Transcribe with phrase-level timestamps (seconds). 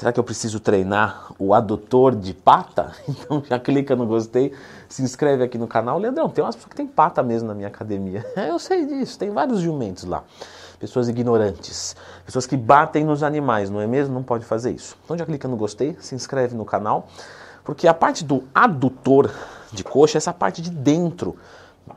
[0.00, 2.92] Será que eu preciso treinar o adutor de pata?
[3.06, 4.50] Então já clica no gostei,
[4.88, 5.98] se inscreve aqui no canal.
[5.98, 8.24] Leandrão, tem umas pessoas que tem pata mesmo na minha academia.
[8.34, 10.24] Eu sei disso, tem vários jumentos lá.
[10.78, 11.94] Pessoas ignorantes,
[12.24, 14.14] pessoas que batem nos animais, não é mesmo?
[14.14, 14.96] Não pode fazer isso.
[15.04, 17.06] Então já clica no gostei, se inscreve no canal,
[17.62, 19.30] porque a parte do adutor
[19.70, 21.36] de coxa é essa parte de dentro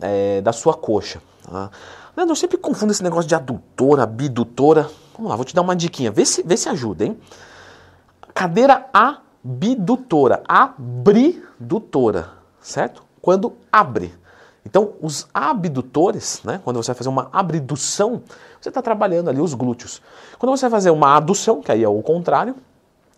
[0.00, 1.20] é, da sua coxa.
[1.42, 1.68] Tá?
[2.16, 4.88] Leandro, eu sempre confundo esse negócio de adutora, abdutora.
[5.16, 7.18] Vamos lá, vou te dar uma diquinha, vê se, vê se ajuda, hein?
[8.38, 13.02] Cadeira abdutora, abridutora, certo?
[13.20, 14.14] Quando abre.
[14.64, 18.22] Então, os abdutores, né, quando você vai fazer uma abdução,
[18.60, 20.00] você está trabalhando ali os glúteos.
[20.38, 22.54] Quando você vai fazer uma adução, que aí é o contrário,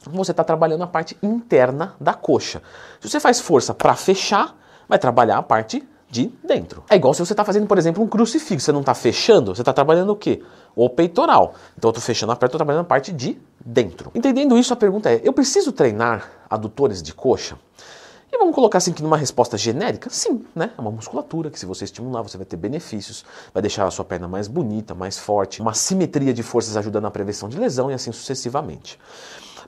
[0.06, 2.62] você está trabalhando a parte interna da coxa.
[2.98, 4.56] Se você faz força para fechar,
[4.88, 6.82] vai trabalhar a parte de dentro.
[6.90, 9.62] É igual se você está fazendo, por exemplo, um crucifixo, você não está fechando, você
[9.62, 10.42] está trabalhando o quê?
[10.74, 11.54] O peitoral.
[11.78, 14.10] Então eu estou fechando a perna, estou trabalhando a parte de dentro.
[14.14, 17.56] Entendendo isso, a pergunta é: eu preciso treinar adutores de coxa?
[18.32, 20.70] E vamos colocar assim que numa resposta genérica, sim, né?
[20.76, 24.04] É uma musculatura que se você estimular, você vai ter benefícios, vai deixar a sua
[24.04, 27.94] perna mais bonita, mais forte, uma simetria de forças ajudando na prevenção de lesão e
[27.94, 28.98] assim sucessivamente.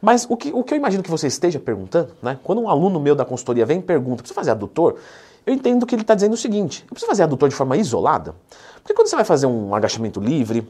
[0.00, 2.38] Mas o que, o que eu imagino que você esteja perguntando, né?
[2.42, 4.97] Quando um aluno meu da consultoria vem e pergunta, precisa fazer adutor?
[5.44, 8.34] Eu entendo que ele está dizendo o seguinte: eu preciso fazer adutor de forma isolada?
[8.76, 10.66] Porque quando você vai fazer um agachamento livre,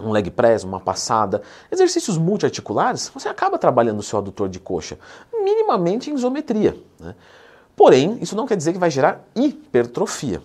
[0.00, 4.98] um leg press, uma passada, exercícios multiarticulares, você acaba trabalhando o seu adutor de coxa,
[5.32, 6.76] minimamente em isometria.
[6.98, 7.14] Né?
[7.76, 10.42] Porém, isso não quer dizer que vai gerar hipertrofia.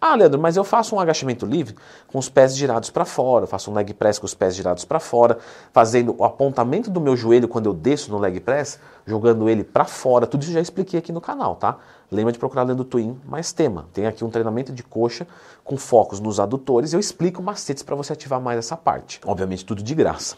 [0.00, 1.74] Ah, Leandro, mas eu faço um agachamento livre
[2.06, 5.00] com os pés girados para fora, faço um leg press com os pés girados para
[5.00, 5.38] fora,
[5.72, 9.84] fazendo o apontamento do meu joelho quando eu desço no leg press, jogando ele para
[9.84, 10.24] fora.
[10.24, 11.78] Tudo isso eu já expliquei aqui no canal, tá?
[12.12, 13.86] Lembra de procurar Leandro Twin mais tema.
[13.92, 15.26] Tem aqui um treinamento de coxa
[15.64, 16.92] com focos nos adutores.
[16.92, 19.20] Eu explico macetes para você ativar mais essa parte.
[19.26, 20.36] Obviamente tudo de graça.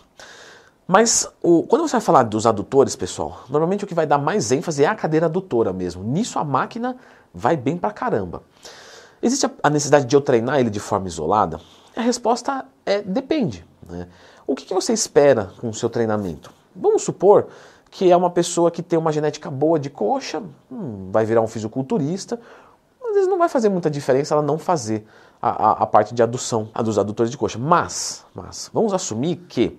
[0.88, 4.50] Mas o, quando você vai falar dos adutores, pessoal, normalmente o que vai dar mais
[4.50, 6.02] ênfase é a cadeira adutora mesmo.
[6.02, 6.96] Nisso a máquina
[7.32, 8.42] vai bem pra caramba.
[9.22, 11.60] Existe a necessidade de eu treinar ele de forma isolada?
[11.94, 13.64] A resposta é depende.
[13.88, 14.08] Né?
[14.46, 16.52] O que, que você espera com o seu treinamento?
[16.74, 17.48] Vamos supor
[17.90, 21.48] que é uma pessoa que tem uma genética boa de coxa, hum, vai virar um
[21.48, 22.40] fisiculturista,
[23.04, 25.04] às vezes não vai fazer muita diferença ela não fazer
[25.42, 27.58] a, a, a parte de adução a dos adutores de coxa.
[27.58, 29.76] Mas, mas, vamos assumir que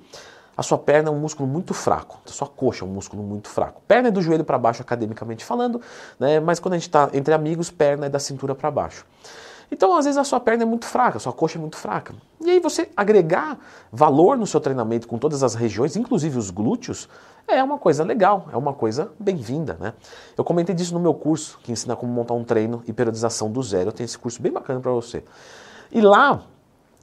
[0.55, 3.47] a sua perna é um músculo muito fraco, a sua coxa é um músculo muito
[3.47, 3.81] fraco.
[3.87, 5.81] Perna é do joelho para baixo, academicamente falando,
[6.19, 6.39] né?
[6.39, 9.05] mas quando a gente está entre amigos, perna é da cintura para baixo.
[9.71, 12.13] Então, às vezes, a sua perna é muito fraca, a sua coxa é muito fraca.
[12.41, 13.57] E aí, você agregar
[13.89, 17.07] valor no seu treinamento com todas as regiões, inclusive os glúteos,
[17.47, 19.77] é uma coisa legal, é uma coisa bem-vinda.
[19.79, 19.93] Né?
[20.37, 23.63] Eu comentei disso no meu curso, que ensina como montar um treino e periodização do
[23.63, 23.89] zero.
[23.89, 25.23] Eu tenho esse curso bem bacana para você.
[25.89, 26.43] E lá,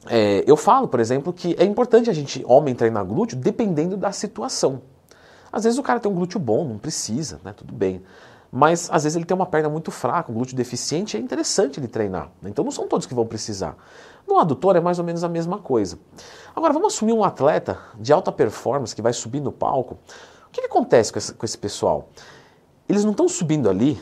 [0.07, 4.13] é, eu falo, por exemplo, que é importante a gente, homem, treinar glúteo dependendo da
[4.13, 4.83] situação.
[5.51, 7.53] Às vezes o cara tem um glúteo bom, não precisa, né?
[7.53, 8.03] Tudo bem.
[8.51, 11.89] Mas às vezes ele tem uma perna muito fraca, um glúteo deficiente, é interessante ele
[11.89, 12.31] treinar.
[12.41, 12.49] Né?
[12.49, 13.77] Então não são todos que vão precisar.
[14.27, 15.99] No adutor é mais ou menos a mesma coisa.
[16.55, 19.99] Agora vamos assumir um atleta de alta performance que vai subir no palco.
[20.47, 22.09] O que, que acontece com esse, com esse pessoal?
[22.89, 24.01] Eles não estão subindo ali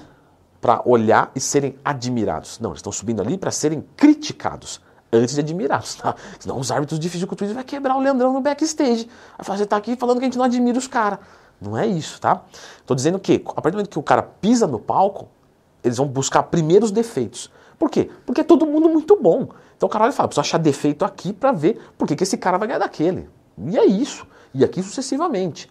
[0.61, 2.61] para olhar e serem admirados.
[2.61, 4.81] Não, eles estão subindo ali para serem criticados
[5.12, 6.15] antes de admirados, tá?
[6.39, 9.09] Senão os árbitros de fisiculturismo vai quebrar o Leandrão no backstage.
[9.39, 11.19] Vai você tá aqui falando que a gente não admira os caras.
[11.61, 12.43] Não é isso, tá?
[12.84, 15.28] Tô dizendo que, a partir do momento que o cara pisa no palco,
[15.83, 17.50] eles vão buscar primeiro os defeitos.
[17.78, 18.11] Por quê?
[18.25, 19.49] Porque é todo mundo muito bom.
[19.77, 22.37] Então o cara vai falar, preciso achar defeito aqui para ver por que, que esse
[22.37, 23.28] cara vai ganhar daquele.
[23.59, 24.27] E é isso.
[24.55, 25.71] E aqui sucessivamente.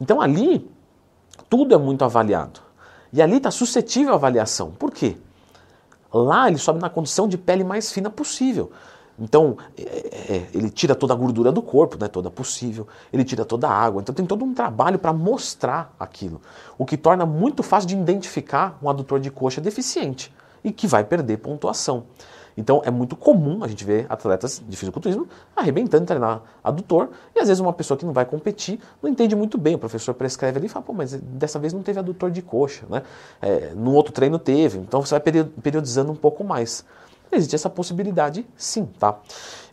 [0.00, 0.70] Então ali,
[1.48, 2.60] tudo é muito avaliado.
[3.12, 4.70] E ali está suscetível à avaliação.
[4.70, 5.16] Por quê?
[6.12, 8.70] Lá ele sobe na condição de pele mais fina possível.
[9.18, 13.44] Então, é, é, ele tira toda a gordura do corpo, né, toda possível, ele tira
[13.44, 14.00] toda a água.
[14.00, 16.40] Então, tem todo um trabalho para mostrar aquilo,
[16.78, 20.32] o que torna muito fácil de identificar um adutor de coxa deficiente
[20.64, 22.04] e que vai perder pontuação.
[22.56, 25.26] Então é muito comum a gente ver atletas de fisiculturismo
[25.56, 29.58] arrebentando treinar adutor e às vezes uma pessoa que não vai competir não entende muito
[29.58, 29.74] bem.
[29.74, 32.84] O professor prescreve ali e fala, pô, mas dessa vez não teve adutor de coxa,
[32.88, 33.02] né?
[33.40, 35.20] É, no outro treino teve, então você vai
[35.62, 36.84] periodizando um pouco mais.
[37.34, 39.18] Existe essa possibilidade sim, tá?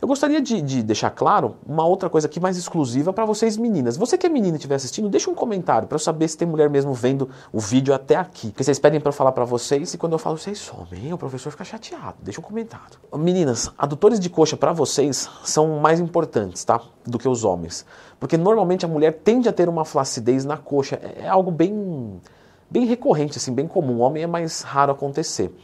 [0.00, 3.98] Eu gostaria de, de deixar claro uma outra coisa aqui mais exclusiva para vocês meninas.
[3.98, 6.48] Você que é menina e estiver assistindo, deixa um comentário para eu saber se tem
[6.48, 8.48] mulher mesmo vendo o vídeo até aqui.
[8.48, 11.18] Porque vocês pedem para eu falar para vocês e quando eu falo vocês somem, o
[11.18, 12.16] professor fica chateado.
[12.22, 12.98] Deixa um comentário.
[13.14, 16.80] Meninas, adutores de coxa para vocês são mais importantes, tá?
[17.04, 17.84] Do que os homens.
[18.18, 20.98] Porque normalmente a mulher tende a ter uma flacidez na coxa.
[21.02, 22.22] É algo bem,
[22.70, 23.96] bem recorrente, assim, bem comum.
[23.96, 25.54] O homem é mais raro acontecer.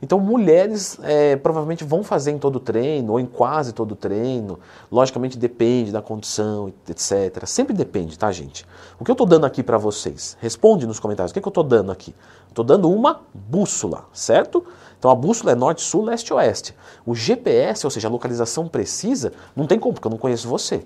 [0.00, 4.58] Então, mulheres é, provavelmente vão fazer em todo treino, ou em quase todo treino.
[4.90, 7.44] Logicamente, depende da condição, etc.
[7.46, 8.64] Sempre depende, tá, gente?
[8.98, 10.36] O que eu estou dando aqui para vocês?
[10.40, 11.30] Responde nos comentários.
[11.30, 12.14] O que, que eu estou dando aqui?
[12.48, 14.64] Estou dando uma bússola, certo?
[14.98, 16.74] Então, a bússola é norte, sul, leste, oeste.
[17.06, 20.84] O GPS, ou seja, a localização precisa, não tem como, porque eu não conheço você.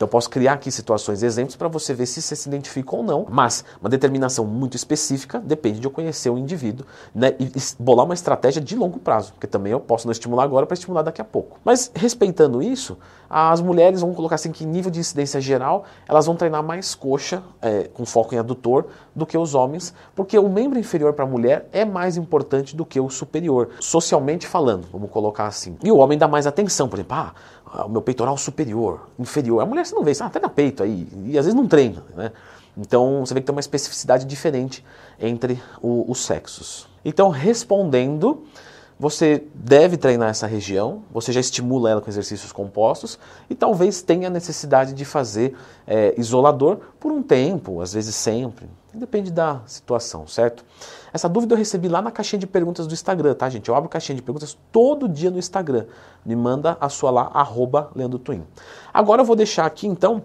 [0.00, 3.02] Então eu posso criar aqui situações, exemplos para você ver se você se identifica ou
[3.02, 8.06] não, mas uma determinação muito específica depende de eu conhecer o indivíduo né, e bolar
[8.06, 11.20] uma estratégia de longo prazo, porque também eu posso não estimular agora para estimular daqui
[11.20, 11.58] a pouco.
[11.62, 12.96] Mas respeitando isso,
[13.28, 17.42] as mulheres vão colocar assim que nível de incidência geral elas vão treinar mais coxa,
[17.60, 21.28] é, com foco em adutor, do que os homens, porque o membro inferior para a
[21.28, 23.49] mulher é mais importante do que o superior,
[23.80, 25.76] socialmente falando, vamos colocar assim.
[25.82, 29.62] E o homem dá mais atenção, por exemplo, ah, o meu peitoral superior, inferior.
[29.62, 32.02] A mulher você não vê, isso até na peito aí, e às vezes não treina,
[32.16, 32.32] né?
[32.76, 34.84] Então você vê que tem uma especificidade diferente
[35.18, 36.88] entre o, os sexos.
[37.04, 38.44] Então, respondendo,
[39.00, 43.18] você deve treinar essa região, você já estimula ela com exercícios compostos
[43.48, 45.56] e talvez tenha necessidade de fazer
[45.86, 50.62] é, isolador por um tempo, às vezes sempre, depende da situação, certo?
[51.14, 53.70] Essa dúvida eu recebi lá na caixinha de perguntas do Instagram, tá, gente?
[53.70, 55.86] Eu abro caixinha de perguntas todo dia no Instagram.
[56.22, 58.44] Me manda a sua lá, arroba Leandro Twin.
[58.92, 60.22] Agora eu vou deixar aqui, então,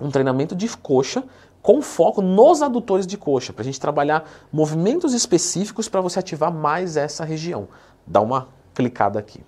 [0.00, 1.22] um treinamento de coxa
[1.62, 6.52] com foco nos adutores de coxa, para a gente trabalhar movimentos específicos para você ativar
[6.52, 7.68] mais essa região.
[8.08, 9.44] Dá uma clicada aqui.